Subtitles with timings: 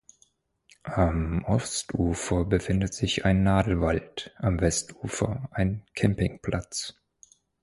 [0.81, 6.95] Am Ostufer befindet sich ein Nadelwald, am Westufer ein Campingplatz.